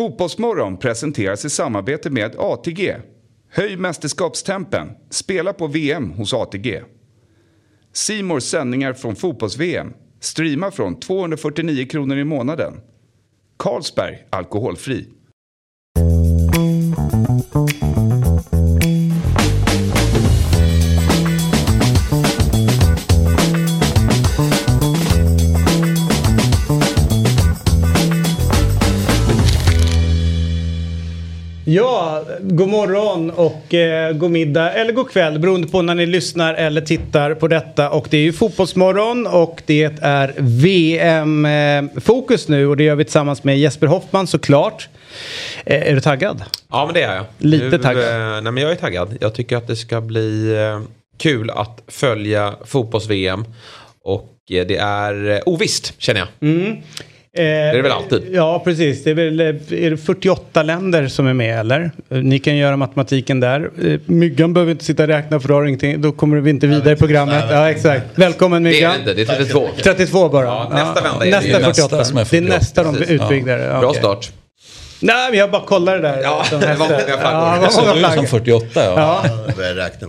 [0.00, 2.96] Fotbollsmorgon presenteras i samarbete med ATG.
[3.50, 4.88] Höj mästerskapstempen.
[5.10, 6.82] Spela på VM hos ATG.
[7.92, 9.92] Simors sändningar från fotbolls-VM.
[10.20, 12.80] Streama från 249 kronor i månaden.
[13.56, 15.06] Carlsberg Alkoholfri.
[31.72, 36.54] Ja, god morgon och eh, god middag eller god kväll beroende på när ni lyssnar
[36.54, 37.90] eller tittar på detta.
[37.90, 43.44] Och det är ju fotbollsmorgon och det är VM-fokus nu och det gör vi tillsammans
[43.44, 44.88] med Jesper Hoffman såklart.
[45.66, 46.42] Eh, är du taggad?
[46.70, 47.24] Ja men det är jag.
[47.38, 48.04] Lite nu, taggad.
[48.04, 49.16] Eh, nej men jag är taggad.
[49.20, 50.80] Jag tycker att det ska bli eh,
[51.18, 53.44] kul att följa fotbolls-VM.
[54.04, 56.28] Och eh, det är eh, ovisst känner jag.
[57.36, 58.22] Det är det väl alltid?
[58.32, 59.04] Ja, precis.
[59.04, 61.90] Det är väl eh, är det 48 länder som är med, eller?
[62.10, 63.70] Eh, Ni kan göra matematiken där.
[63.84, 66.00] Eh, Myggan behöver inte sitta och räkna för då har ingenting.
[66.00, 67.44] Då kommer vi inte vidare i programmet.
[67.50, 68.04] Ja, exakt.
[68.14, 68.92] Välkommen Det är Myggan.
[68.92, 69.68] det inte, det är 32.
[69.82, 70.44] 32 bara.
[70.44, 71.64] Ja, nästa vända är det nästa ju.
[71.64, 71.96] 48.
[71.96, 72.56] Nästa som är Det är 48.
[72.58, 73.10] nästa de Precis.
[73.20, 73.58] utbyggda.
[73.58, 73.80] Ja.
[73.80, 74.30] Bra start.
[75.00, 76.22] Nej, men jag bara kollar det där.
[76.22, 77.18] Ja, det var många flaggor.
[77.22, 78.60] Ja, det Så var du många är som flaggor.
[78.60, 78.82] 48 ja.
[78.96, 79.30] Ja.
[79.46, 80.08] Jag börjar räkna.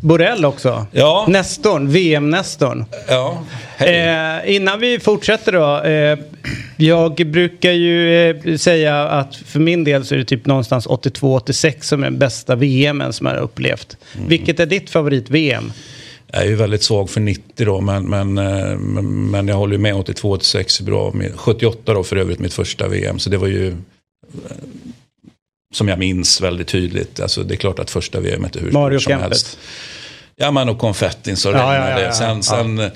[0.00, 0.86] Borrell också.
[0.92, 1.24] Ja.
[1.28, 2.84] Nestorn, VM-Nestorn.
[3.08, 3.44] ja.
[3.78, 5.82] Eh, innan vi fortsätter då.
[5.82, 6.18] Eh,
[6.76, 11.74] jag brukar ju eh, säga att för min del så är det typ någonstans 82-86
[11.80, 13.96] som är den bästa VMen som jag har upplevt.
[14.16, 14.28] Mm.
[14.28, 15.72] Vilket är ditt favorit-VM?
[16.32, 19.72] Jag är ju väldigt svag för 90 då, men, men, eh, men, men jag håller
[19.72, 21.10] ju med 82-86 är bra.
[21.14, 23.76] Med 78 då för övrigt mitt första VM, så det var ju
[25.76, 27.20] som jag minns väldigt tydligt.
[27.20, 29.28] Alltså, det är klart att första VM är hur Mario som Kempet.
[29.28, 29.58] helst.
[30.36, 32.12] Ja, men och konfettin så Ja, regnade ja, ja, ja.
[32.12, 32.90] Sen, sen eh,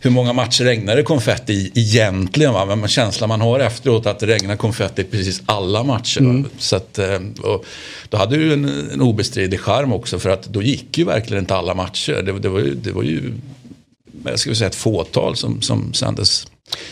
[0.00, 2.52] hur många matcher regnade konfetti egentligen?
[2.52, 2.64] Va?
[2.64, 6.20] Men känslan man har efteråt att det regnar konfetti i precis alla matcher.
[6.20, 6.48] Mm.
[6.58, 7.64] Så att, eh, och
[8.08, 11.54] då hade du en, en obestridlig charm också för att då gick ju verkligen inte
[11.54, 12.22] alla matcher.
[12.22, 13.32] Det, det, var, ju, det var ju,
[14.24, 16.46] jag skulle säga ett fåtal som, som sändes.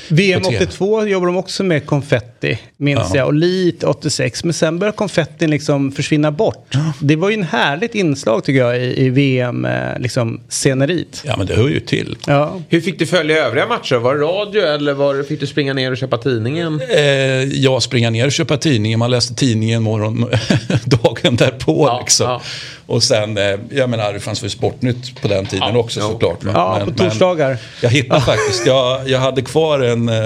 [0.08, 0.64] VM På TV.
[0.64, 3.16] 82 jobbar de också med konfetti, minns Ja.
[3.16, 3.26] jag.
[3.26, 4.44] Och lite 86.
[4.44, 6.74] Men sen börjar konfettin liksom försvinna bort.
[7.00, 10.02] Det var ju en härligt inslag tycker jag i, i VM-sceneriet.
[10.02, 11.22] Liksom, sceneriet.
[11.24, 12.16] Ja men det hör ju till.
[12.26, 12.60] ja.
[12.68, 13.96] Hur fick du följa övriga matcher?
[13.96, 16.80] Var det radio eller var fick du springa ner och köpa tidningen?
[16.90, 17.02] Eh,
[17.44, 20.26] jag springa ner och köpa tidningen, man läste tidningen morgon,
[20.84, 21.86] dagen därpå.
[21.88, 22.26] Ja, liksom.
[22.26, 22.42] ja.
[22.86, 26.44] Och sen, eh, jag menar det fanns väl Sportnytt på den tiden Ja, också såklart.
[26.44, 26.50] va?
[26.54, 27.58] Ja, på torsdagar.
[27.82, 30.24] jag hittade faktiskt, jag, jag hade kvar Ehm, eh,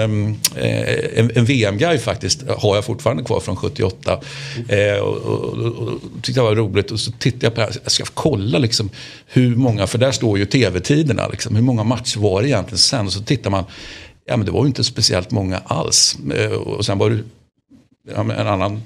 [0.55, 4.19] en, en, en VM-guide faktiskt, har jag fortfarande kvar från 78.
[4.69, 7.75] Eh, och, och, och, tyckte det var roligt och så tittade jag på det här,
[7.83, 8.89] jag ska kolla liksom
[9.25, 13.05] hur många, för där står ju tv-tiderna, liksom, hur många matcher var det egentligen sen?
[13.05, 13.63] Och så tittar man,
[14.25, 16.17] ja men det var ju inte speciellt många alls.
[16.35, 17.23] Eh, och sen var det
[18.15, 18.81] ja, en annan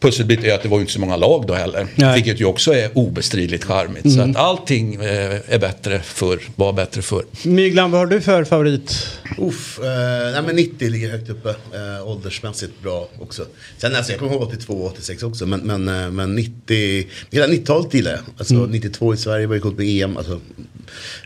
[0.00, 1.86] pusselbit är att det var ju inte så många lag då heller.
[1.94, 2.14] Nej.
[2.14, 4.12] Vilket ju också är obestridligt charmigt.
[4.12, 7.24] Så att allting eh, är bättre för var bättre för.
[7.42, 9.08] Myglan, vad har du för favorit?
[9.38, 11.48] Uff, eh, nej men 90 ligger högt uppe.
[11.48, 13.46] Eh, åldersmässigt bra också.
[13.78, 15.46] Sen alltså, jag kommer ihåg 82 och 86 också.
[15.46, 18.20] Men, men, eh, men 90, hela 90-talet gillar jag.
[18.38, 20.16] Alltså 92 i Sverige var ju coolt med EM.
[20.16, 20.40] Alltså,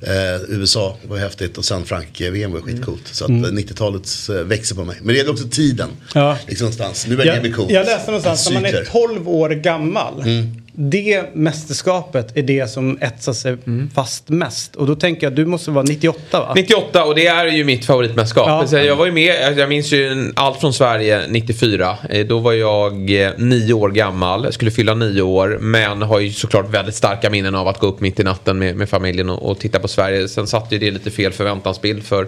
[0.03, 3.09] eh, USA var ju häftigt och sen Frankrike-VM var ju skitcoolt.
[3.13, 4.97] Så att eh, 90-talet eh, växer på mig.
[4.99, 5.89] Men det gäller också tiden.
[6.15, 6.39] Ja.
[6.47, 7.07] Liksom någonstans.
[7.07, 7.71] Nu verkar det bli coolt.
[7.71, 9.07] jag läste någonstans man är Cykler.
[9.09, 10.23] 12 år gammal.
[10.23, 10.57] Mm.
[10.73, 13.57] Det mästerskapet är det som etsar sig
[13.95, 14.77] fast mest.
[14.77, 16.53] Och då tänker jag, du måste vara 98 va?
[16.57, 18.47] 98 och det är ju mitt favoritmästerskap.
[18.49, 18.67] Ja.
[18.67, 21.97] Så Jag var ju med, jag minns ju allt från Sverige 94.
[22.11, 25.59] Eh, Då var jag eh, nio år gammal, skulle fylla nio år.
[25.61, 28.77] Men har ju såklart väldigt starka minnen av att gå upp mitt i natten med,
[28.77, 30.29] med familjen och, och titta på Sverige.
[30.29, 32.27] Sen satte ju det lite fel förväntansbild för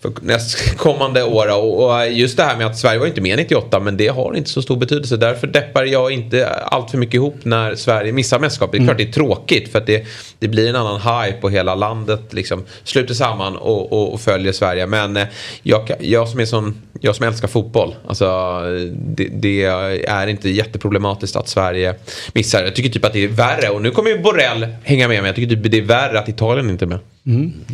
[0.00, 1.64] för nästkommande år.
[1.64, 4.50] Och, just det här med att Sverige var inte med 98 men det har inte
[4.50, 5.16] så stor betydelse.
[5.16, 8.72] Därför deppar jag inte allt för mycket ihop när Sverige missar mästerskap.
[8.72, 10.06] Det är klart det är tråkigt för att det,
[10.38, 14.52] det blir en annan hype och hela landet liksom sluter samman och, och, och följer
[14.52, 14.86] Sverige.
[14.86, 15.26] Men eh,
[15.62, 18.60] jag, jag, som är som, jag som älskar fotboll, alltså,
[18.92, 19.64] det, det
[20.08, 21.94] är inte jätteproblematiskt att Sverige
[22.32, 22.62] missar.
[22.62, 25.28] Jag tycker typ att det är värre och nu kommer ju Borrell hänga med mig.
[25.28, 26.98] Jag tycker typ det är värre att Italien inte är med.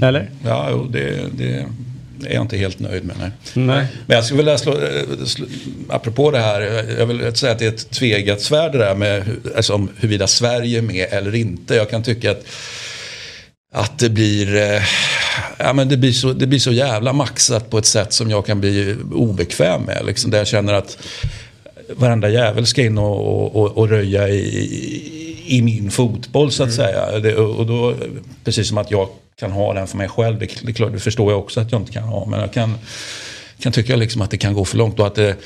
[0.03, 0.31] Eller?
[0.45, 1.67] Ja, jo, det, det
[2.27, 3.17] är jag inte helt nöjd med.
[3.21, 3.31] Nej.
[3.55, 3.87] Nej.
[4.07, 5.47] Men jag skulle vilja slå, eh, slå,
[5.89, 6.61] apropå det här,
[6.99, 9.91] jag vill säga att det är ett tvegat svärd det där med hur- alltså, om
[9.97, 11.75] huruvida Sverige är med eller inte.
[11.75, 12.45] Jag kan tycka att,
[13.75, 14.83] att det blir, eh,
[15.59, 18.47] ja, men det, blir så, det blir så jävla maxat på ett sätt som jag
[18.47, 20.03] kan bli obekväm med.
[20.07, 20.99] Liksom, där jag känner att
[21.97, 27.19] varenda jävel ska in och, och, och röja i, i min fotboll så att säga.
[27.19, 27.95] Det, och då,
[28.45, 29.09] precis som att jag
[29.39, 31.81] kan ha den för mig själv, det, det, klart, det förstår jag också att jag
[31.81, 32.27] inte kan ha.
[32.27, 32.79] Men jag kan,
[33.59, 35.37] kan tycka liksom att det kan gå för långt och att det,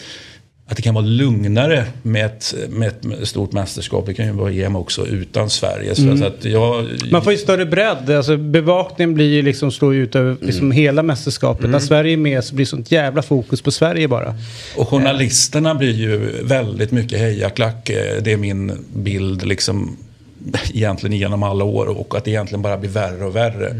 [0.70, 4.06] att det kan vara lugnare med ett, med ett stort mästerskap.
[4.06, 5.94] Det kan ju vara EM också utan Sverige.
[5.94, 8.10] Så, så att jag, Man får ju större bredd.
[8.10, 11.70] Alltså, bevakningen blir ju liksom, slår ut över liksom hela mästerskapet.
[11.70, 14.34] När Sverige är med så blir det sånt jävla fokus på Sverige bara.
[14.76, 17.90] Och journalisterna blir ju väldigt mycket hejaklack.
[17.90, 19.96] Eh, Det är min bild liksom
[20.74, 23.74] egentligen genom alla år och att det egentligen bara blir värre och värre.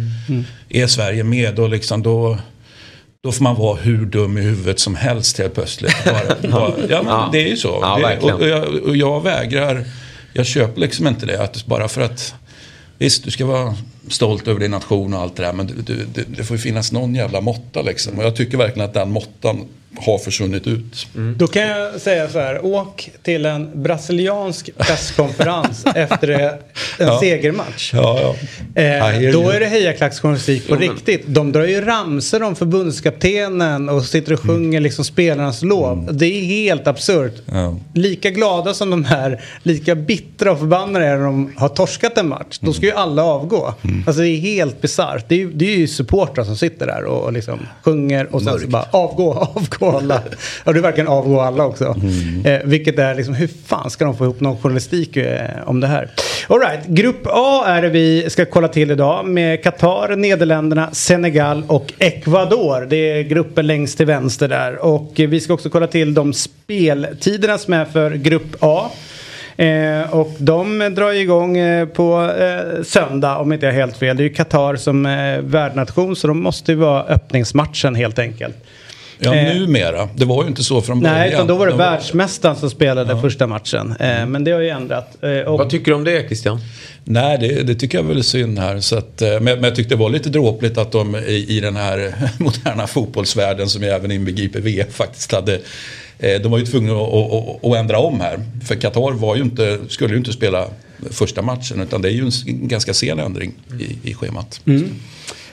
[0.69, 2.39] Är Sverige med då, liksom, då,
[3.23, 6.05] då får man vara hur dum i huvudet som helst helt plötsligt.
[6.05, 7.79] Bara, bara, ja, men det är ju så.
[7.83, 9.85] Ja, det, och, jag, och jag vägrar,
[10.33, 11.43] jag köper liksom inte det.
[11.43, 12.35] Att bara för att,
[12.99, 13.75] visst du ska vara
[14.09, 15.53] stolt över din nation och allt det där.
[15.53, 18.19] Men du, du, det, det får ju finnas någon jävla måtta liksom.
[18.19, 21.07] Och jag tycker verkligen att den måttan har försvunnit ut.
[21.37, 22.65] Då kan jag säga så här.
[22.67, 26.59] Åk till en brasiliansk presskonferens efter en
[26.99, 27.21] Ja.
[27.21, 27.91] segermatch.
[27.95, 28.21] Ja,
[28.75, 28.83] ja.
[28.83, 31.23] Eh, då är det hejaklacksjournalistik på riktigt.
[31.27, 36.09] De drar ju ramsor om förbundskaptenen och sitter och sjunger liksom spelarnas lov.
[36.13, 37.43] Det är helt absurt.
[37.95, 42.29] Lika glada som de här, lika bittra och förbannade är när de har torskat en
[42.29, 42.59] match.
[42.61, 43.75] Då ska ju alla avgå.
[44.07, 45.25] Alltså det är helt bisarrt.
[45.29, 48.43] Det är, ju- det är ju supportrar som sitter där och, och liksom sjunger och
[48.43, 50.23] sen så bara avgå, avgå alla.
[50.65, 51.97] Ja, det är verkligen avgå alla också.
[52.45, 55.87] Eh, vilket är liksom, hur fan ska de få ihop någon journalistik eh, om det
[55.87, 56.11] här?
[56.49, 61.65] All right, grupp A är det vi ska kolla till idag med Qatar, Nederländerna, Senegal
[61.67, 62.87] och Ecuador.
[62.91, 64.85] Det är gruppen längst till vänster där.
[64.85, 68.91] Och eh, vi ska också kolla till de speltiderna som är för grupp A.
[69.61, 74.17] Eh, och de drar igång eh, på eh, söndag om inte jag har helt fel.
[74.17, 78.57] Det är ju Qatar som är värdnation så de måste ju vara öppningsmatchen helt enkelt.
[79.23, 79.55] Ja, Eh.
[79.55, 80.09] numera.
[80.17, 81.17] Det var ju inte så från början.
[81.19, 83.95] Nej, utan då var det De världsmästaren som spelade första matchen.
[84.01, 85.17] Eh, men det har ju ändrat.
[85.23, 86.61] Eh, och, Vad tycker du om det Christian?
[87.05, 88.81] Nej, det, det tycker jag väl är synd här.
[88.81, 91.61] Så att, eh, men, men jag tyckte det var lite dråpligt att de i, i
[91.61, 95.55] den här moderna fotbollsvärlden som ju även inbegriper VM faktiskt hade
[96.19, 98.39] eh, de var ju tvungna att, att, att, att ändra om här.
[98.65, 100.67] För Qatar var ju inte, skulle ju inte spela
[101.11, 104.61] första matchen utan det är ju en ganska sen ändring i, i schemat.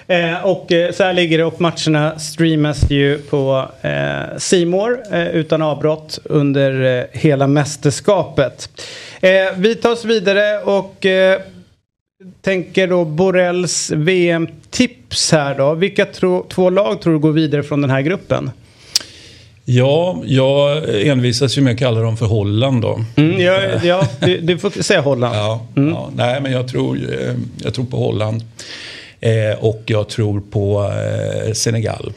[0.09, 5.27] Eh, och eh, så här ligger det och matcherna streamas ju på eh, Simor eh,
[5.27, 8.69] utan avbrott under eh, hela mästerskapet.
[9.21, 11.05] Eh, vi tar oss vidare och
[12.41, 15.73] tänker då Borrells VM-tips här då.
[15.73, 18.51] Vilka tro, två lag tror du går vidare från den här gruppen?
[19.65, 22.99] Ja, jag envisas ju med att kalla dem för Holland då.
[23.15, 25.35] Mm, ja, ja, du, du får säga Holland.
[25.35, 26.99] Ja, ja, nej men jag tror,
[27.63, 28.43] jag tror på Holland.
[29.19, 32.13] Eh, och jag tror på eh, Senegal.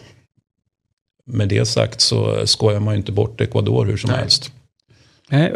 [1.25, 4.21] Med det sagt så skojar man ju inte bort Ecuador hur som Nej.
[4.21, 4.53] helst.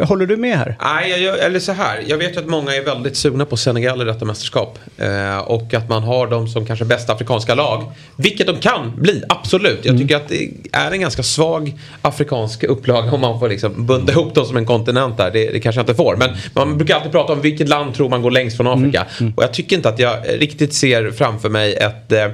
[0.01, 0.77] Håller du med här?
[0.81, 2.03] Nej, jag, eller så här.
[2.07, 4.79] Jag vet ju att många är väldigt sugna på Senegal i detta mästerskap.
[4.97, 7.91] Eh, och att man har dem som kanske bästa afrikanska lag.
[8.15, 9.85] Vilket de kan bli, absolut.
[9.85, 14.11] Jag tycker att det är en ganska svag afrikansk upplaga om man får liksom bunta
[14.11, 15.31] ihop dem som en kontinent där.
[15.31, 16.15] Det, det kanske jag inte får.
[16.15, 19.05] Men man brukar alltid prata om vilket land tror man går längst från Afrika.
[19.35, 22.25] Och jag tycker inte att jag riktigt ser framför mig ett, eh,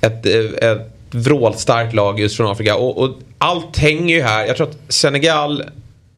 [0.00, 2.76] ett, eh, ett vrålstarkt lag just från Afrika.
[2.76, 4.46] Och, och allt hänger ju här.
[4.46, 5.62] Jag tror att Senegal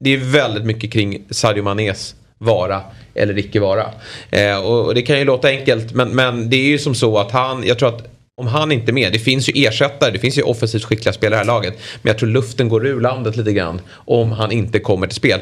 [0.04, 2.82] det är väldigt mycket kring Sadio Manés vara
[3.14, 3.86] eller icke vara.
[4.30, 7.18] Eh, och, och det kan ju låta enkelt men, men det är ju som så
[7.18, 8.10] att han, jag tror att
[8.40, 11.40] om han inte är med, det finns ju ersättare, det finns ju offensivt skickliga spelare
[11.40, 11.78] i det här laget.
[12.02, 15.40] Men jag tror luften går ur landet lite grann om han inte kommer till spel.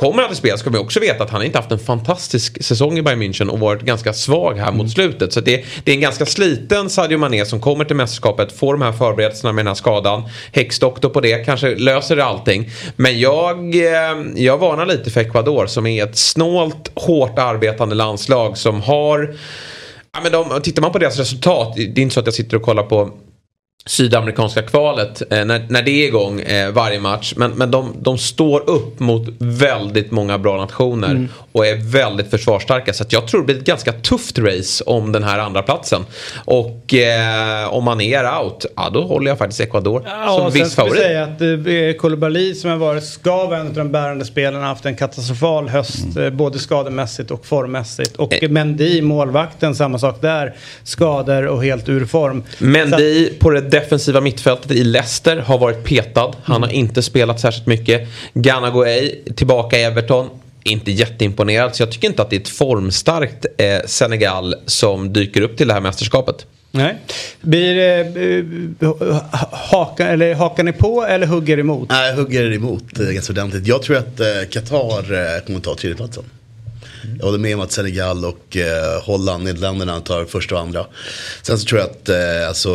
[0.00, 2.98] Kommer han till spel ska vi också veta att han inte haft en fantastisk säsong
[2.98, 5.32] i Bayern München och varit ganska svag här mot slutet.
[5.32, 8.82] Så det, det är en ganska sliten Sadio Mané som kommer till mästerskapet, får de
[8.82, 10.22] här förberedelserna med den här skadan.
[10.52, 12.70] Häxdoktor på det, kanske löser det allting.
[12.96, 18.58] Men jag, eh, jag varnar lite för Ecuador som är ett snålt, hårt arbetande landslag
[18.58, 19.34] som har
[20.12, 22.56] Ja, men de, tittar man på deras resultat, det är inte så att jag sitter
[22.56, 23.10] och kollar på
[23.86, 27.34] sydamerikanska kvalet eh, när, när det är igång eh, varje match.
[27.36, 32.92] Men, men de, de står upp mot väldigt många bra nationer och är väldigt försvarsstarka.
[32.92, 36.04] Så jag tror det blir ett ganska tufft race om den här andra platsen.
[36.44, 40.74] Och eh, om man är out, ja då håller jag faktiskt Ecuador Ja, som viss
[40.74, 41.00] favorit.
[41.00, 44.86] säga att eh, Koulibaly som har varit ska vara en av de bärande spelarna haft
[44.86, 48.16] en katastrofal höst eh, både skademässigt och formmässigt.
[48.16, 48.50] Och Eh.
[48.50, 50.54] Mendy, målvakten, samma sak där.
[50.84, 52.42] Skador och helt ur form.
[52.58, 56.36] Mendy på det defensiva mittfältet i Leicester har varit petad.
[56.44, 58.08] Han har inte spelat särskilt mycket.
[58.34, 60.28] Ghana Gueye tillbaka i Everton.
[60.62, 61.76] Inte jätteimponerad.
[61.76, 65.68] Så jag tycker inte att det är ett formstarkt eh, Senegal som dyker upp till
[65.68, 66.46] det här mästerskapet.
[66.72, 66.96] Nej.
[67.40, 67.78] Blir
[68.80, 71.88] eh, haka, eller hakar ni på eller hugger emot?
[71.88, 73.66] Nej, hugger emot eh, ganska ordentligt.
[73.66, 76.24] Jag tror att eh, Qatar eh, kommer ta tredjeplatsen.
[77.18, 80.86] Jag håller med om att Senegal och eh, Holland, Nederländerna tar första och andra.
[81.42, 82.70] Sen så tror jag att eh, alltså,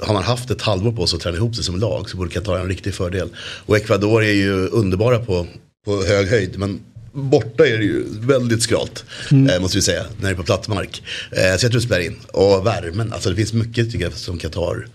[0.00, 2.30] har man haft ett halvår på sig att träna ihop sig som lag så borde
[2.30, 3.28] Qatar ha en riktig fördel.
[3.66, 5.46] Och Ecuador är ju underbara på,
[5.84, 6.58] på hög höjd.
[6.58, 6.80] Men
[7.12, 10.68] Borta är det ju väldigt skralt, eh, måste vi säga, när det är på platt
[10.68, 11.02] mark.
[11.30, 12.16] Eh, så jag tror det spelar in.
[12.32, 14.86] Och värmen, alltså det finns mycket tycker jag som Qatar.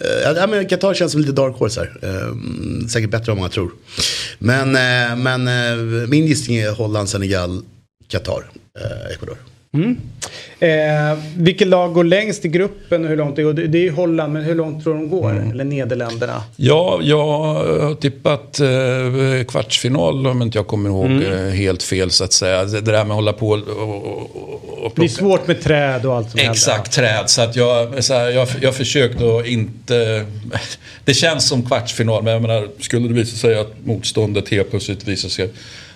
[0.00, 1.98] Eh, ja, men Qatar känns som lite dark horse här.
[2.02, 3.72] Eh, säkert bättre än många tror.
[4.38, 7.62] Men, eh, men eh, min gissning är Holland, Senegal,
[8.08, 9.12] Qatar, eh,
[9.74, 9.96] Ecuador.
[10.58, 13.52] Eh, vilket lag går längst i gruppen och hur långt det går?
[13.52, 15.50] Det är ju Holland, men hur långt tror de går?
[15.52, 16.42] Eller Nederländerna?
[16.56, 22.24] Ja, jag har tippat eh, kvartsfinal om inte jag kommer ihåg eh, helt fel så
[22.24, 22.64] att säga.
[22.64, 26.14] Det där med att hålla på och, och, och Det är svårt med träd och
[26.14, 27.30] allt som Exakt, träd.
[27.30, 30.26] Så att jag, så här, jag, jag försökte att inte...
[31.04, 35.08] Det känns som kvartsfinal, men jag menar, skulle det visa sig att motståndet helt plötsligt
[35.08, 35.50] visar sig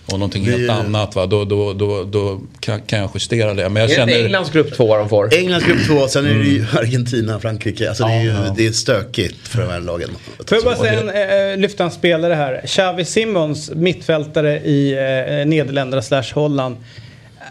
[0.08, 1.26] vara någonting Vi- helt annat, va?
[1.26, 3.68] Då, då, då, då kan, kan jag justera det.
[3.68, 4.24] Men jag Är det känner...
[4.24, 5.34] Englands grupp två de får?
[5.34, 7.88] Englands grupp två, sen är det ju Argentina, Frankrike.
[7.88, 10.10] Alltså det är ju det är stökigt för de här lagen.
[10.48, 12.62] Får jag bara säga en, äh, lyfta en spelare här.
[12.66, 16.76] Xavi Simons, mittfältare i äh, Nederländerna slash Holland.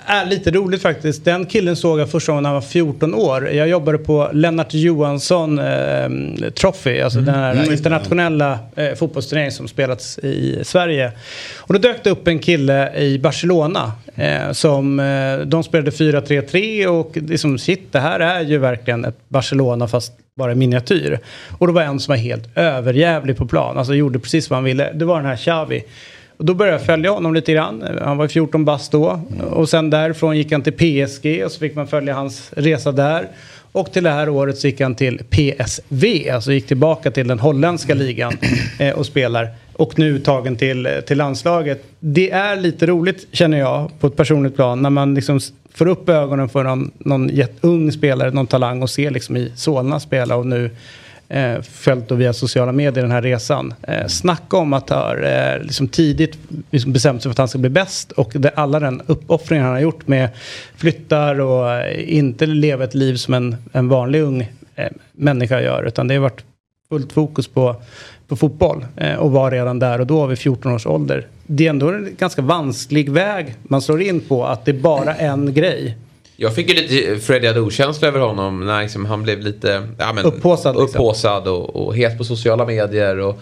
[0.10, 1.26] Är lite roligt faktiskt.
[1.26, 3.50] Den killen såg jag första gången när han var 14 år.
[3.50, 6.10] Jag jobbade på Lennart Johansson eh,
[6.60, 11.12] Trophy, alltså den här internationella eh, fotbollsturneringen som spelats i Sverige.
[11.58, 16.86] Och då dök det upp en kille i Barcelona eh, som, eh, de spelade 4-3-3
[16.86, 21.20] och liksom shit, det här är ju verkligen ett Barcelona fast bara miniatyr.
[21.58, 24.64] Och det var en som var helt överjävlig på plan, alltså gjorde precis vad han
[24.64, 24.94] ville.
[24.94, 25.84] Det var den här Xavi.
[26.38, 28.00] Och då började jag följa honom lite grann.
[28.01, 29.22] Han var 14 bast då.
[29.50, 33.27] Och sen därifrån gick han till PSG och så fick man följa hans resa där.
[33.72, 37.39] Och till det här året så gick han till PSV, alltså gick tillbaka till den
[37.39, 38.34] holländska ligan
[38.79, 39.50] eh, och spelar.
[39.74, 41.84] Och nu tagen till, till landslaget.
[42.00, 45.39] Det är lite roligt känner jag på ett personligt plan när man liksom
[45.74, 50.00] får upp ögonen för någon, någon ung spelare, någon talang och ser liksom i Solna
[50.00, 50.70] spela och nu
[51.29, 53.74] eh, följt då via sociala medier den här resan.
[53.81, 56.38] Eh, snacka om att ha eh, liksom tidigt
[56.72, 59.74] liksom bestämt sig för att han ska bli bäst och det, alla den uppoffringen han
[59.74, 60.29] har gjort med
[60.75, 64.41] flyttar och eh, inte leva ett liv som en, en vanlig ung
[64.75, 66.43] eh, människa gör utan det har varit
[66.89, 67.75] fullt fokus på,
[68.27, 71.27] på fotboll eh, och var redan där och då vid 14 års ålder.
[71.48, 75.15] Det är ändå en ganska vansklig väg man slår in på att det är bara
[75.15, 75.98] en grej.
[76.39, 80.25] Jag fick ju lite Freddie Adu-känsla över honom när liksom han blev lite ja, men,
[80.25, 81.53] Upphaussad, liksom.
[81.53, 83.20] och, och het på sociala medier.
[83.20, 83.41] Och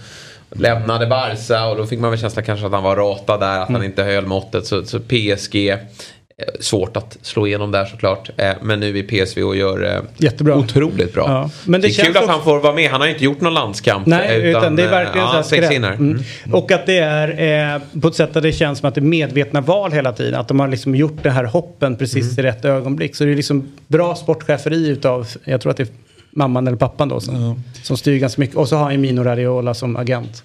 [0.52, 3.68] lämnade Barca och då fick man väl känslan kanske att han var ratad där, att
[3.68, 3.86] han Mm.
[3.86, 4.66] inte höll måttet.
[4.66, 5.78] Så, så PSG,
[6.60, 8.30] svårt att slå igenom där såklart.
[8.38, 10.56] Eh, Men nu i PSV och gör eh, Jättebra.
[10.56, 11.26] otroligt bra.
[11.28, 11.50] Ja.
[11.66, 12.90] Men det det, är kul känns att också- han får vara med.
[12.90, 14.06] Han har ju inte gjort någon landskamp.
[14.08, 15.94] Nej, utan, det är eh, verkligen ja, så här här.
[15.94, 16.24] Mm.
[16.52, 19.04] Och att det är eh, på ett sätt där det känns som att det är
[19.04, 20.40] medvetna val hela tiden.
[20.40, 23.16] Att de har liksom gjort det här hoppen precis i rätt ögonblick.
[23.16, 25.90] Så det är liksom bra sportcheferi utav, jag tror att det är
[26.32, 28.56] mamman eller pappan då som, som styr ganska mycket.
[28.56, 30.44] Och så har han ju Mino Radiola som agent.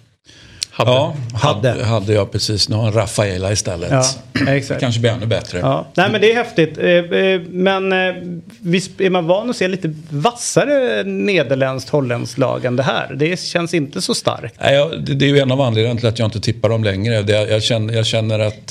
[0.87, 0.91] Hade.
[0.91, 1.85] Ja, hade.
[1.85, 2.13] Hade.
[2.13, 2.69] jag precis.
[2.69, 3.91] Nu har han Rafaela istället.
[3.91, 4.05] Ja,
[4.49, 4.81] exakt.
[4.81, 5.59] kanske blir ännu bättre.
[5.59, 5.87] Ja.
[5.95, 6.79] Nej men det är häftigt.
[6.79, 8.15] Eh, eh, Men eh,
[8.61, 13.15] visst är man van att se lite vassare nederländskt holländskt lag än det här.
[13.15, 14.55] Det känns inte så starkt.
[14.61, 17.23] Nej, det är ju en av anledningarna till att jag inte tippar dem längre.
[17.23, 18.71] Det, jag, känner, jag känner att,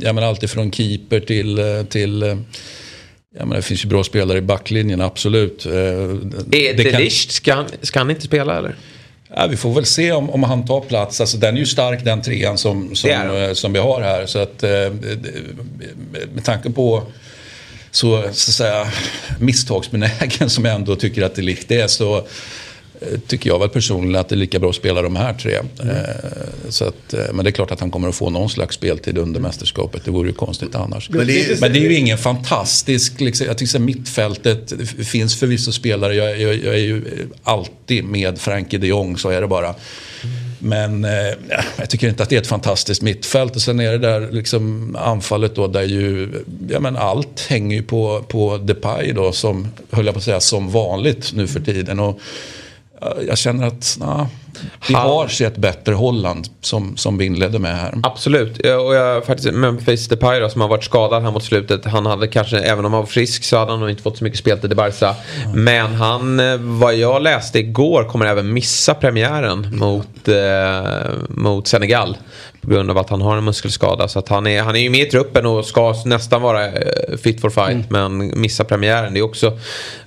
[0.00, 2.22] jag menar alltid från keeper till, till
[3.38, 5.66] jag menar, det finns ju bra spelare i backlinjen, absolut.
[5.66, 5.72] Är
[6.50, 8.74] det det kan- ska, han- ska han inte spela eller?
[9.36, 11.20] Ja, vi får väl se om, om han tar plats.
[11.20, 13.44] Alltså, den är ju stark den trean som, som, den.
[13.48, 14.26] eh, som vi har här.
[14.26, 17.02] Så att, eh, det- med tanke på
[17.90, 18.86] så, så att säga,
[19.40, 22.24] misstagsbenägen som jag ändå tycker att det likt är så eh,
[23.26, 25.54] tycker jag väl personligen att det är lika bra att spela de här tre.
[25.82, 25.96] Mm.
[25.96, 26.04] Eh,
[26.68, 29.18] Så att, eh, men det är klart att han kommer att få någon slags speltid
[29.18, 30.04] under mästerskapet.
[30.04, 31.10] Det vore ju konstigt annars.
[31.10, 35.04] Men det är- Men det är ju ingen fantastisk, liksom, jag tycker här, mittfältet, det
[35.04, 37.02] finns förvisso spelare, jag, jag, jag är ju
[37.42, 39.74] alltid med Frankie de Jong, så är det bara.
[40.58, 41.10] Men eh,
[41.48, 43.56] ja, jag tycker inte att det är ett fantastiskt mittfält.
[43.56, 46.28] Och sen är det där liksom anfallet då där ju,
[46.70, 50.40] ja men allt hänger ju på, på Depay då som, höll jag på att säga,
[50.40, 52.00] som vanligt nu för tiden.
[52.00, 52.20] Och
[53.26, 54.28] jag känner att, na,
[54.88, 57.94] vi Han- har sett bättre Holland som, som vi inledde med här.
[58.02, 58.58] Absolut.
[58.58, 61.84] Och jag faktiskt, Memphis Depay då, som har varit skadad här mot slutet.
[61.84, 64.24] Han hade kanske, även om han var frisk så hade han nog inte fått så
[64.24, 65.14] mycket speltid i Barca.
[65.54, 72.16] Men han, eh, vad jag läste igår, kommer även missa premiären mot, eh, mot Senegal.
[72.60, 74.08] På grund av att han har en muskelskada.
[74.08, 76.72] Så att han, är, han är ju med i truppen och ska nästan vara eh,
[77.22, 77.90] fit for fight.
[77.90, 79.14] Men missa premiären.
[79.14, 79.58] Det är också,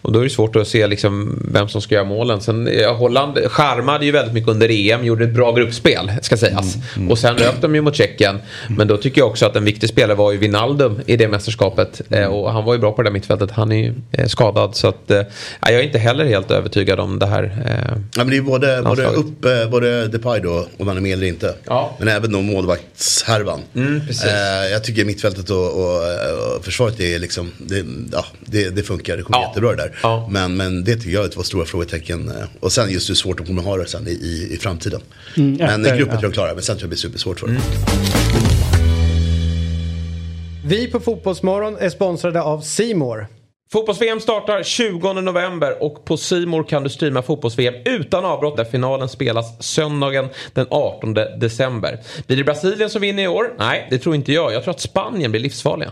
[0.02, 2.42] och då är det svårt att se liksom vem som ska göra målen.
[2.42, 5.06] Sen, eh, Holland skärmade ju väldigt mycket under EM.
[5.06, 6.76] Gjorde ett bra gruppspel, ska sägas.
[6.76, 7.12] Mm, mm.
[7.12, 8.40] Och sen rök de ju mot Tjeckien.
[8.70, 12.02] Men då tycker jag också att en viktig spelare var ju Wijnaldum i det mästerskapet.
[12.10, 13.52] Eh, och han var ju bra på det där mittfältet.
[13.52, 14.76] Han är ju eh, skadad.
[14.76, 15.22] Så att, eh,
[15.62, 18.82] jag är inte heller helt övertygad om det här eh, Ja men det är både,
[18.86, 21.56] både upp, eh, både Depay då, om han är med eller inte.
[21.66, 21.96] Ja.
[22.00, 23.60] Men även då målvaktshärvan.
[23.76, 25.96] Mm, eh, jag tycker mittfältet och, och,
[26.56, 29.48] och försvaret är liksom, det, ja, det, det funkar, det kommer ja.
[29.48, 30.00] jättebra det där.
[30.04, 30.28] Ja.
[30.32, 32.32] Men, men det tycker jag är två stora frågetecken.
[32.60, 35.02] Och sen just hur svårt de kommer ha det sen i, i, i framtiden.
[35.38, 37.48] Mm, men i gruppen tror jag klarar men sen tror jag det blir supersvårt för
[37.48, 37.56] dem.
[37.56, 37.66] Mm.
[40.68, 43.28] Vi på Fotbollsmorgon är sponsrade av Simor.
[43.72, 49.10] Fotbolls-VM startar 20 november och på Simor kan du streama fotbolls-VM utan avbrott där finalen
[49.10, 52.00] spelas söndagen den 18 december.
[52.28, 53.54] Blir det Brasilien som vinner i år?
[53.60, 54.54] Nej, det tror inte jag.
[54.54, 55.92] Jag tror att Spanien blir livsfarliga.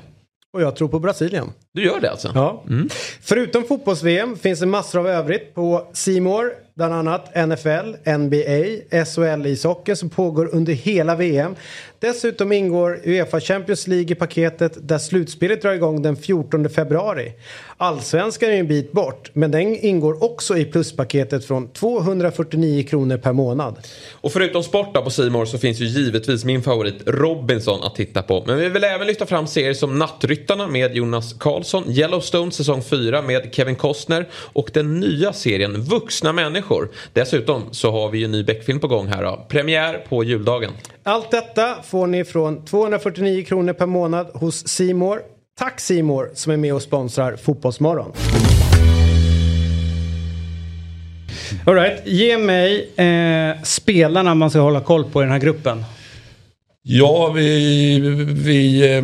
[0.54, 1.52] Och jag tror på Brasilien.
[1.74, 2.32] Du gör det alltså?
[2.36, 2.64] Ja.
[2.70, 2.90] Mm.
[3.22, 8.64] Förutom fotbolls-VM finns det massor av övrigt på Simor bland annat NFL, NBA,
[9.06, 11.56] SHL-ishockeyn som pågår under hela VM.
[12.04, 17.34] Dessutom ingår Uefa Champions League i paketet där slutspelet drar igång den 14 februari.
[17.78, 23.34] Allsvenskan är en bit bort men den ingår också i pluspaketet från 249 kronor per
[23.34, 23.76] månad.
[24.12, 28.44] Och förutom sport på Simor så finns ju givetvis min favorit Robinson att titta på.
[28.48, 33.22] Men vi vill även lyfta fram serier som Nattryttarna med Jonas Karlsson, Yellowstone säsong 4
[33.22, 36.92] med Kevin Costner och den nya serien Vuxna människor.
[37.14, 39.46] Dessutom så har vi ju en ny Beck-film på gång här då.
[39.50, 40.72] Premiär på juldagen.
[41.06, 45.20] Allt detta får ni från 249 kronor per månad hos Simor.
[45.60, 48.12] Tack Simor som är med och sponsrar Fotbollsmorgon.
[51.66, 55.84] Alright, ge mig eh, spelarna man ska hålla koll på i den här gruppen.
[56.84, 59.04] Ja, vi, vi, eh,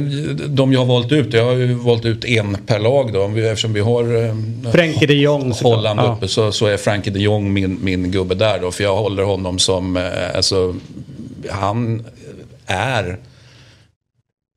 [0.49, 3.27] de jag har valt ut, jag har ju valt ut en per lag då.
[3.27, 4.35] Eftersom vi har eh,
[4.71, 6.27] Frankie de Jong, Holland uppe ja.
[6.27, 8.71] så, så är Frankie de Jong min, min gubbe där då.
[8.71, 10.75] För jag håller honom som, eh, alltså,
[11.49, 12.03] han
[12.69, 13.17] är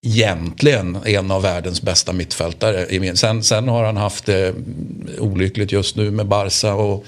[0.07, 3.17] egentligen en av världens bästa mittfältare.
[3.17, 4.55] Sen, sen har han haft det
[5.19, 7.05] olyckligt just nu med Barca och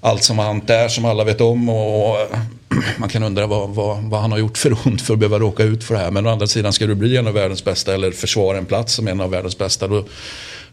[0.00, 1.68] allt som har hänt där som alla vet om.
[1.68, 2.16] Och
[2.98, 5.62] man kan undra vad, vad, vad, han har gjort för ont för att behöva råka
[5.62, 6.10] ut för det här.
[6.10, 8.94] Men å andra sidan ska du bli en av världens bästa eller försvara en plats
[8.94, 9.88] som en av världens bästa.
[9.88, 10.04] Då,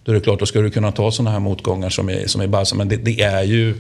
[0.04, 2.42] då är det klart, då ska du kunna ta sådana här motgångar som i som
[2.42, 2.76] i Barca.
[2.76, 3.76] Men det, det är ju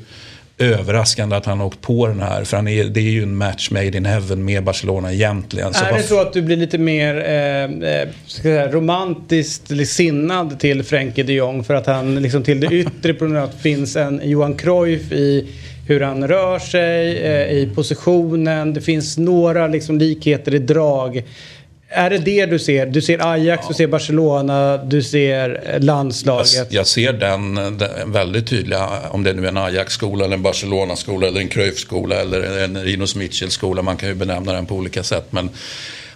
[0.59, 2.43] överraskande att han har åkt på den här.
[2.43, 5.73] För han är, det är ju en match made in heaven med Barcelona egentligen.
[5.73, 10.83] Så är det så att du blir lite mer eh, eh säga, romantiskt sinnad till
[10.83, 14.53] Frenkie de Jong för att han liksom till det yttre på något finns en Johan
[14.53, 15.47] Cruyff i
[15.87, 18.73] hur han rör sig, eh, i positionen.
[18.73, 21.23] Det finns några liksom likheter i drag.
[21.89, 22.85] Är det det du ser?
[22.85, 23.67] Du ser Ajax, ja.
[23.67, 26.53] du ser Barcelona, du ser landslaget.
[26.55, 30.41] Jag, jag ser den, den, väldigt tydliga, om det nu är en Ajax-skola eller en
[30.41, 33.81] Barcelona-skola eller en Cruyff-skola eller en Rinos Mitchell-skola.
[33.81, 35.27] Man kan ju benämna den på olika sätt.
[35.29, 35.49] Men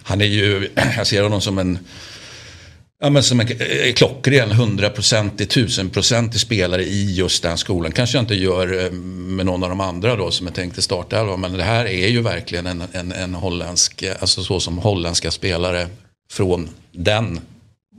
[0.02, 1.78] han är ju, jag ser honom som en
[3.04, 7.92] Ja, men som eh, klockren, hundraprocentig, tusenprocentig spelare i just den skolan.
[7.92, 10.82] Kanske jag inte gör eh, med någon av de andra då som är tänkt i
[10.82, 11.40] startelvan.
[11.40, 15.86] Men det här är ju verkligen en, en, en holländsk, alltså så som holländska spelare
[16.32, 17.40] från den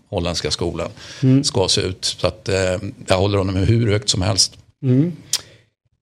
[0.09, 0.89] holländska skolan
[1.23, 1.43] mm.
[1.43, 2.05] ska se ut.
[2.05, 4.57] Så att eh, jag håller honom hur högt som helst.
[4.83, 5.11] Mm.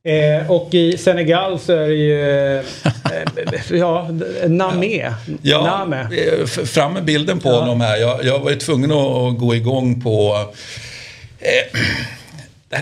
[0.04, 2.64] Eh, och i Senegal så är det ju eh,
[3.80, 4.10] ja,
[4.48, 5.14] Namé.
[5.42, 6.02] Ja, Name.
[6.02, 7.60] Eh, fram med bilden på ja.
[7.60, 7.98] honom här.
[7.98, 10.46] Jag, jag var ju tvungen att gå igång på...
[11.40, 11.80] Eh,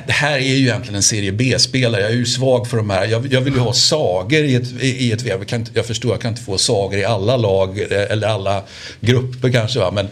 [0.05, 2.01] det här är ju egentligen en serie B-spelare.
[2.01, 3.05] Jag är ju svag för de här.
[3.05, 5.43] Jag, jag vill ju ha sagor i ett, i ett VM.
[5.47, 8.63] Jag, jag förstår, jag kan inte få sagor i alla lag eh, eller alla
[8.99, 9.79] grupper kanske.
[9.79, 9.91] Va?
[9.91, 10.07] Men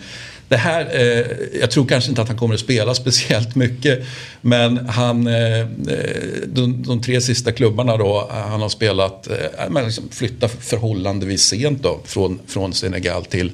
[0.49, 4.05] det här, eh, jag tror kanske inte att han kommer att spela speciellt mycket.
[4.41, 5.65] Men han, eh, eh
[6.45, 11.83] de, de, tre sista klubbarna då, eh, han har spelat, eh, liksom flyttat förhållandevis sent
[11.83, 13.51] då från, från Senegal till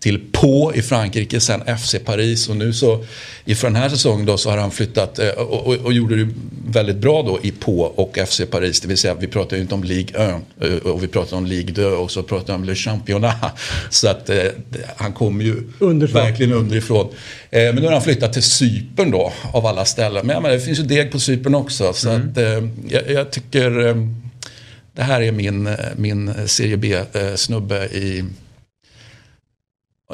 [0.00, 3.04] till Pau i Frankrike, sen FC Paris och nu så
[3.44, 6.28] inför den här säsongen då så har han flyttat eh, och, och, och gjorde det
[6.68, 8.80] väldigt bra då i Pau och FC Paris.
[8.80, 11.46] Det vill säga vi pratar ju inte om Ligue 1 eh, och vi pratar om
[11.46, 13.58] Ligue 2 och så pratar vi om Le Championnat.
[13.90, 14.44] Så att eh,
[14.96, 16.22] han kommer ju underifrån.
[16.22, 17.08] verkligen underifrån.
[17.50, 20.26] Eh, men nu har han flyttat till Cypern då av alla ställen.
[20.26, 21.92] Men, men det finns ju deg på Cypern också.
[21.92, 22.28] Så mm.
[22.30, 23.70] att, eh, jag, jag, tycker
[24.92, 28.24] det här är min, min serie B-snubbe i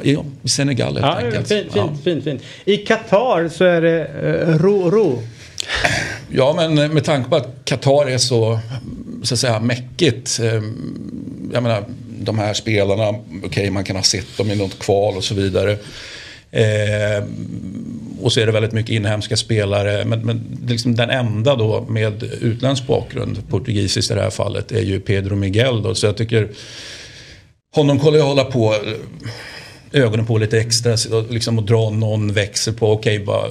[0.01, 1.47] Ja, i Senegal helt ja, enkelt.
[1.47, 1.97] Fint, fint, ja.
[2.03, 2.41] fint, fint.
[2.65, 5.23] I Qatar så är det uh, ro, ro.
[6.29, 8.59] Ja, men med tanke på att Qatar är så,
[9.23, 10.39] så att säga, mäckigt.
[10.39, 10.61] Eh,
[11.53, 11.83] jag menar,
[12.19, 15.35] de här spelarna, okej okay, man kan ha sett dem i något kval och så
[15.35, 15.71] vidare.
[16.51, 17.23] Eh,
[18.21, 20.05] och så är det väldigt mycket inhemska spelare.
[20.05, 24.81] Men, men liksom den enda då med utländsk bakgrund, portugisiskt i det här fallet, är
[24.81, 25.81] ju Pedro Miguel.
[25.81, 25.95] Då.
[25.95, 26.49] Så jag tycker
[27.75, 28.75] honom kollar jag hålla på
[29.93, 30.95] ögonen på lite extra
[31.29, 33.49] liksom, och dra någon växel på okej, okay,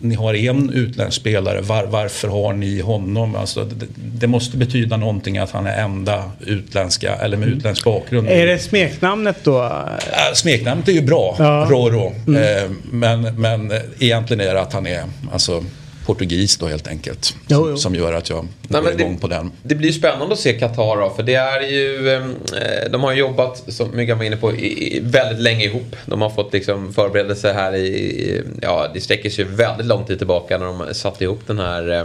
[0.00, 3.36] ni har en utländsk spelare, var, varför har ni honom?
[3.36, 7.58] Alltså, det, det, måste betyda någonting att han är enda utländska eller med mm.
[7.58, 8.28] utländsk bakgrund.
[8.28, 9.88] Är det smeknamnet då?
[10.34, 11.66] Smeknamnet är ju bra, ja.
[11.70, 12.12] Roro.
[12.26, 12.42] Mm.
[12.42, 15.64] Eh, men, men egentligen är det att han är alltså,
[16.06, 17.34] portugis då helt enkelt.
[17.48, 17.76] Jo, jo.
[17.76, 19.52] Som gör att jag Nej, går igång det, på den.
[19.62, 22.08] Det blir spännande att se Qatar då, för det är ju...
[22.10, 25.96] Eh, de har jobbat, som Myggan var inne på, i, väldigt länge ihop.
[26.06, 28.42] De har fått liksom förberedelse här i...
[28.62, 31.90] Ja, det sträcker sig väldigt lång tid tillbaka när de satte ihop den här...
[31.90, 32.04] Eh,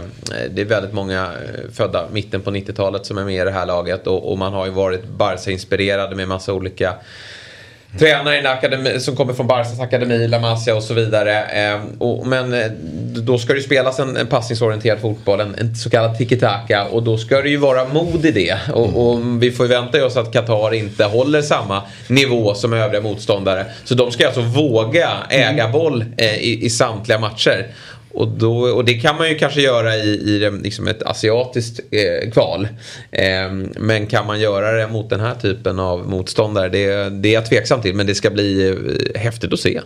[0.50, 3.66] det är väldigt många eh, födda mitten på 90-talet som är med i det här
[3.66, 6.94] laget och, och man har ju varit Barca-inspirerade med massa olika
[7.98, 11.44] tränare i akademi, som kommer från Barcas akademi, La Masia och så vidare.
[11.44, 12.70] Eh, och, men eh,
[13.16, 16.84] då ska det ju spelas en, en passningsorienterad fotboll, en, en så kallad tiki-taka.
[16.84, 18.58] Och då ska det ju vara mod i det.
[18.72, 18.96] Och, mm.
[18.96, 23.66] och vi får ju vänta oss att Qatar inte håller samma nivå som övriga motståndare.
[23.84, 25.72] Så de ska alltså våga äga mm.
[25.72, 27.66] boll eh, i, i samtliga matcher.
[28.12, 32.30] Och, då, och det kan man ju kanske göra i, i liksom ett asiatiskt eh,
[32.30, 32.68] kval.
[33.10, 36.68] Eh, men kan man göra det mot den här typen av motståndare?
[36.68, 39.80] Det, det är jag tveksam till men det ska bli eh, häftigt att se.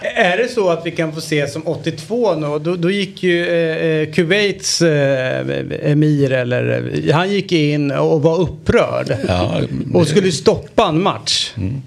[0.00, 2.58] Är det så att vi kan få se som 82 nu?
[2.58, 5.46] Då, då gick ju eh, eh, Kuwaits eh,
[5.82, 9.16] emir eller han gick in och var upprörd.
[9.28, 9.60] Ja,
[9.94, 11.52] och skulle stoppa en match.
[11.56, 11.82] Mm.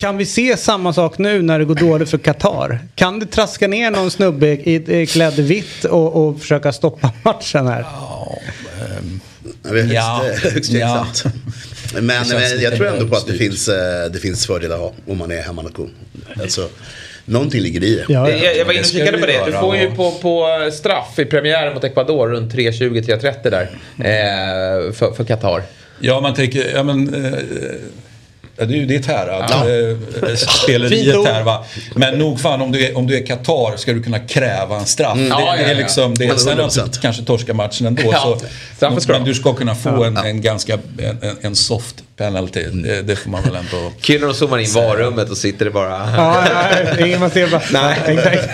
[0.00, 2.78] Kan vi se samma sak nu när det går dåligt för Qatar?
[2.94, 7.80] Kan det traska ner någon snubbe i, klädd vitt och, och försöka stoppa matchen här?
[7.80, 8.38] Ja,
[9.00, 9.20] um,
[9.72, 11.06] högst, ja, högst ja.
[11.94, 15.30] Men, men jag tror ändå på att det finns, eh, det finns fördelar om man
[15.30, 15.90] är hemmanation.
[16.40, 16.68] Alltså,
[17.24, 18.04] Någonting ligger i det.
[18.08, 18.36] Ja, ja.
[18.36, 19.46] Jag, jag var inne och kikade på det.
[19.46, 23.70] Du får ju på, på straff i premiären mot Ecuador runt 3.20-3.30 där.
[23.98, 25.62] Eh, för, för Qatar.
[26.00, 26.72] Ja, man tänker...
[26.74, 27.32] Ja, men, eh,
[28.58, 29.44] Ja, det är ju ditt härad.
[29.50, 29.56] Ja.
[30.28, 31.64] Äh, speleriet här va.
[31.94, 34.86] Men nog fan om du är, om du är Qatar ska du kunna kräva en
[34.86, 35.14] straff.
[35.14, 35.28] Mm.
[35.28, 38.02] Det, ja, det, är liksom, det är, sen att du kanske torskar matchen ändå.
[38.12, 38.38] Ja.
[38.80, 42.62] Så, men du ska kunna få en, en ganska en, en soft penalty.
[42.62, 43.92] Det, det, får man väl ändå...
[44.00, 45.90] Kul när de zoomar in varummet och sitter det bara...
[46.16, 47.62] ja, nej, ingen man ser bara...
[47.72, 47.98] Nej.
[48.06, 48.48] exakt.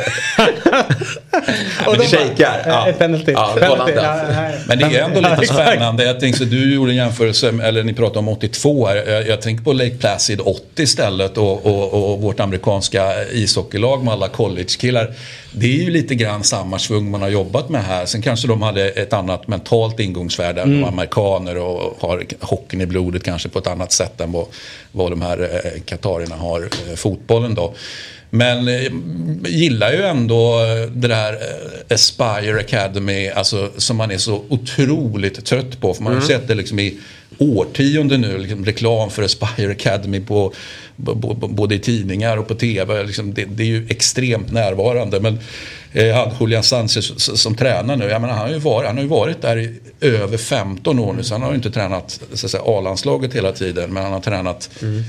[1.86, 2.62] Och de shakar.
[2.66, 2.88] Ja.
[2.98, 3.32] Penalty.
[3.32, 3.92] Ja, penalty.
[3.92, 4.20] Ja,
[4.66, 6.04] Men det är ändå lite spännande.
[6.04, 8.96] Jag tänkte, så du gjorde en jämförelse, eller ni pratade om 82 här.
[8.96, 14.12] Jag, jag tänker på Lake Placid 80 istället och, och, och vårt amerikanska ishockeylag med
[14.12, 15.14] alla college-killar.
[15.52, 18.06] Det är ju lite grann samma svung man har jobbat med här.
[18.06, 20.60] Sen kanske de hade ett annat mentalt ingångsvärde.
[20.60, 20.80] Mm.
[20.80, 24.46] De amerikaner och har hockeyn i blodet kanske på ett annat sätt än vad,
[24.92, 27.74] vad de här eh, katarierna har eh, fotbollen då.
[28.34, 28.92] Men eh,
[29.44, 30.60] gillar ju ändå
[30.92, 35.94] det där eh, Aspire Academy, alltså, som man är så otroligt trött på.
[35.94, 36.40] För man har ju mm.
[36.40, 36.98] sett det liksom i
[37.38, 40.52] årtionden nu, liksom, reklam för Aspire Academy på,
[40.96, 43.02] både i tidningar och på tv.
[43.02, 45.20] Liksom, det, det, är ju extremt närvarande.
[45.20, 45.38] Men
[45.92, 49.02] eh, han, Julian Sanchez som tränar nu, jag menar, han, har ju varit, han har
[49.02, 51.22] ju varit där i över 15 år nu.
[51.22, 52.20] Så han har ju inte tränat
[52.66, 55.04] A-landslaget hela tiden, men han har tränat mm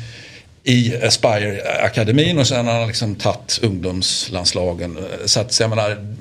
[0.66, 4.98] i Aspire-akademin och sen har han liksom tagit ungdomslandslagen.
[5.26, 6.16] Så att jag menar,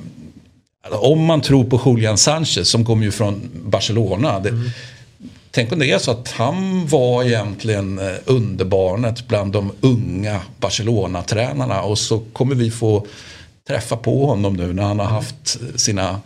[0.91, 4.41] om man tror på Julian Sanchez som kommer ju från Barcelona.
[4.41, 4.71] Det, mm.
[5.51, 11.83] Tänk om det är så att han var egentligen eh, underbarnet bland de unga Barcelona-tränarna
[11.83, 13.07] och så kommer vi få
[13.69, 16.21] träffa på honom nu när han har haft sina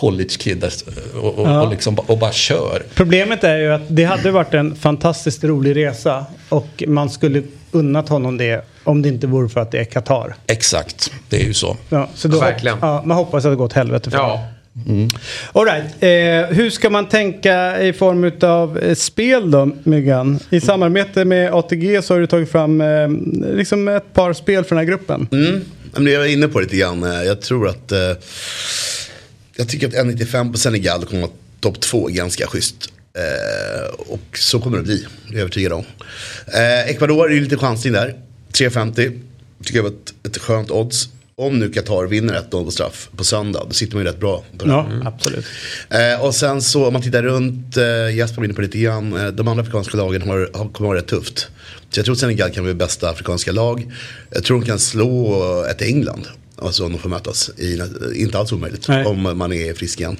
[0.00, 0.84] college kids
[1.14, 1.62] och, och, ja.
[1.62, 2.82] och, liksom, och bara kör.
[2.94, 8.08] Problemet är ju att det hade varit en fantastiskt rolig resa och man skulle unnat
[8.08, 10.34] honom det om det inte vore för att det är Qatar.
[10.46, 11.76] Exakt, det är ju så.
[11.88, 12.78] Ja, så då, Verkligen.
[12.80, 14.44] Ja, man hoppas att det går åt helvete för ja.
[14.88, 15.08] Mm.
[15.52, 15.84] All right.
[16.00, 20.38] Eh, hur ska man tänka i form av eh, spel då, Myggan?
[20.50, 23.08] I samarbete med ATG så har du tagit fram eh,
[23.56, 25.28] liksom ett par spel för den här gruppen.
[25.32, 25.64] Mm.
[26.08, 27.04] Jag var inne på lite grann.
[27.04, 27.92] Eh, jag tror att...
[27.92, 27.98] Eh,
[29.60, 32.92] jag tycker att 1,95 på Senegal kommer att topp två ganska schysst.
[33.14, 35.84] Eh, och så kommer det bli, det är jag övertygad om.
[36.46, 38.16] Eh, Ecuador är ju lite chansning där.
[38.52, 39.20] 3,50.
[39.64, 41.08] Tycker jag var ett, ett skönt odds.
[41.34, 44.44] Om nu Qatar vinner 1-0 på straff på söndag, då sitter man ju rätt bra
[44.58, 44.70] på det.
[44.70, 45.06] Ja, mm.
[45.06, 45.44] absolut.
[45.90, 49.16] Eh, och sen så om man tittar runt, eh, Jesper var inne på lite grann,
[49.16, 51.48] eh, de andra afrikanska lagen har, har, kommer vara rätt tufft.
[51.90, 53.92] Så jag tror att Senegal kan bli bästa afrikanska lag.
[54.30, 56.26] Jag tror de kan slå ett England.
[56.62, 57.50] Alltså om de får mötas.
[57.58, 57.80] I,
[58.14, 58.88] inte alls omöjligt.
[58.88, 59.06] Nej.
[59.06, 60.16] Om man är frisk igen.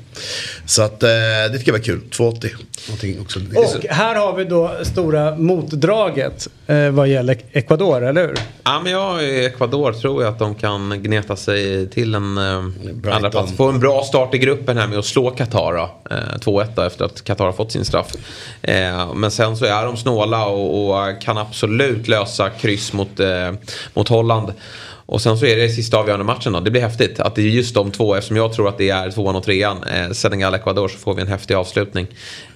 [0.67, 1.09] Så att eh,
[1.53, 2.01] det tycker jag var kul.
[2.11, 3.57] 2,80.
[3.57, 8.39] Och här har vi då stora motdraget eh, vad gäller Ecuador, eller hur?
[8.65, 13.15] Ja, men jag i Ecuador tror jag att de kan gneta sig till en eh,
[13.15, 13.57] andra plats.
[13.57, 15.79] Få en bra start i gruppen här med att slå Qatar
[16.11, 18.13] eh, 2-1 då, efter att Qatar har fått sin straff.
[18.63, 23.53] Eh, men sen så är de snåla och, och kan absolut lösa kryss mot, eh,
[23.95, 24.53] mot Holland.
[25.13, 26.61] Och sen så är det sista avgörande matchen då.
[26.61, 29.11] Det blir häftigt att det är just de två eftersom jag tror att det är
[29.11, 29.77] tvåan och trean.
[29.95, 32.07] Eh, Senegal-Ecuador så får vi en häftig avslutning.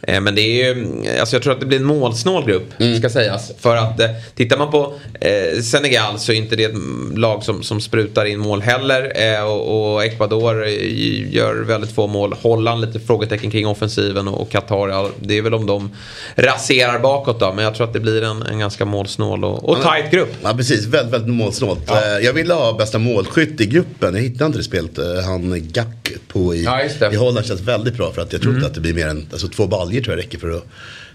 [0.02, 0.86] Eh, men det är ju,
[1.20, 2.98] alltså jag tror att det blir en målsnål grupp Mm.
[2.98, 3.52] ska sägas.
[3.60, 6.74] För att eh, tittar man på eh, Senegal så är inte det ett
[7.16, 9.12] lag som, som sprutar in mål heller.
[9.34, 12.34] Eh, och, och Ecuador eh, gör väldigt få mål.
[12.42, 15.90] Holland lite frågetecken kring offensiven och, Qatar, ja, det är väl om de
[16.36, 17.52] raserar bakåt då.
[17.52, 20.34] Men jag tror att det blir en, en ganska målsnål och, och tight grupp.
[20.42, 21.90] Ja precis, väldigt, väldigt målsnålt.
[21.90, 24.14] Eh, Jag ville ha bästa målskytt i gruppen.
[24.14, 24.98] Jag hittade inte det spelet.
[24.98, 26.80] Eh, Han Gack på i, Ja.
[26.80, 27.12] Mm.
[27.12, 29.26] i Holland känns väldigt bra för att jag tror inte att det blir mer än
[29.32, 30.64] alltså, två baljor tror jag räcker för att,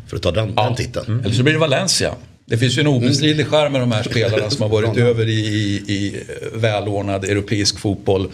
[0.08, 1.06] för att ta den, den titeln.
[1.08, 1.26] Mm.
[1.26, 2.14] Eller så blir det Valencia.
[2.46, 5.40] Det finns ju en obestridlig skärm med de här spelarna som har varit över i,
[5.40, 8.30] i, i välordnad europeisk fotboll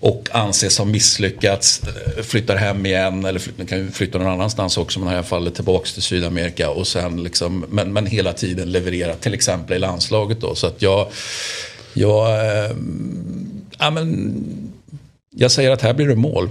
[0.00, 1.82] och anses ha misslyckats,
[2.16, 5.50] eh, flyttar hem igen eller kan ju flytta någon annanstans också men i alla fall
[5.50, 10.40] tillbaka till Sydamerika och sen liksom, men, men hela tiden leverera till exempel i landslaget
[10.40, 10.54] då.
[10.54, 11.08] Så att jag,
[11.94, 12.70] jag, eh,
[13.78, 14.34] ja men
[15.32, 16.48] jag säger att här blir det mål.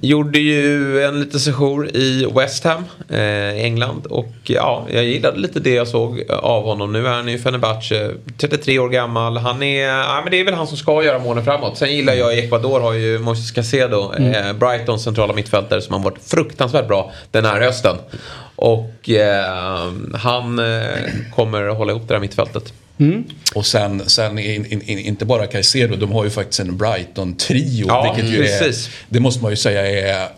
[0.00, 4.06] Gjorde ju en liten session i West Ham eh, i England.
[4.06, 6.92] Och ja, jag gillade lite det jag såg av honom.
[6.92, 9.36] Nu är han ju Fenerbahce, 33 år gammal.
[9.36, 11.76] Han är, ja, men det är väl han som ska göra målen framåt.
[11.78, 16.00] Sen gillar jag i Ecuador har ju Moises Caicedo, eh, Brightons centrala mittfältare som har
[16.00, 17.96] varit fruktansvärt bra den här hösten.
[18.56, 20.88] Och eh, han eh,
[21.34, 22.72] kommer hålla ihop det här mittfältet.
[23.54, 27.86] Och sen, sen in, in, in, inte bara Caicedo, de har ju faktiskt en Brighton-trio.
[27.88, 28.90] Ja, vilket ju är, precis.
[29.08, 30.28] det måste man ju säga är,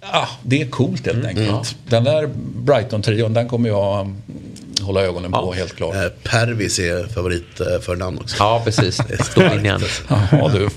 [0.00, 1.76] ah, det är coolt helt enkelt.
[1.88, 4.16] Den där Brighton-trion, den kommer jag mm,
[4.80, 5.94] hålla ögonen på helt klart.
[5.94, 8.36] Eh, Pervis är favorit eh, också.
[8.38, 9.00] Ja, precis.
[9.24, 9.80] Storlinjen.
[10.08, 10.68] Ja, du.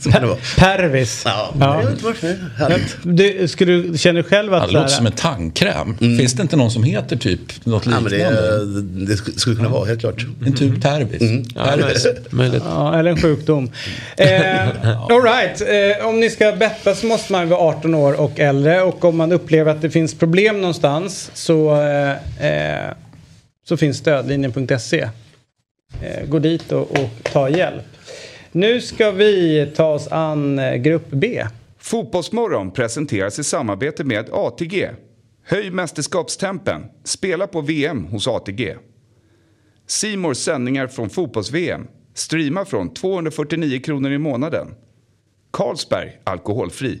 [0.00, 0.38] Så kan det vara.
[0.58, 1.22] Pervis.
[1.24, 1.74] Ja, Ja.
[1.74, 2.36] jag vet inte varför.
[2.58, 2.96] Härligt.
[3.02, 4.66] Du, skulle du, känner du själv Ja, att...
[4.68, 5.96] det låter som en tandkräm.
[5.98, 8.64] Finns det inte någon som heter typ något Ja, men liknande?
[8.64, 10.26] det, det sk- skulle kunna vara, helt klart.
[10.46, 11.22] En tub Tervis.
[11.54, 12.32] Ja, möjligt.
[12.32, 12.62] möjligt.
[12.66, 13.70] Ja, eller en sjukdom.
[14.16, 14.68] Eh,
[15.10, 15.60] all right.
[16.00, 18.82] eh, om ni ska betta så måste man vara 18 år och äldre.
[18.82, 22.90] Och om man upplever att det finns problem någonstans så, eh, eh,
[23.68, 25.08] så finns stödlinjen.se.
[26.02, 27.82] Eh, gå dit och, och ta hjälp.
[28.56, 31.46] Nu ska vi ta oss an eh, grupp B.
[31.78, 34.90] Fotbollsmorgon presenteras i samarbete med ATG.
[35.44, 36.82] Höj mästerskapstempen.
[37.04, 38.76] Spela på VM hos ATG.
[39.86, 41.86] Simors sändningar från fotbolls-VM.
[42.14, 44.74] Streama från 249 kronor i månaden.
[45.50, 47.00] Carlsberg Alkoholfri.